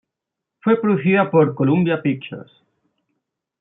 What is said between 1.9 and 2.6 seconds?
Pictures.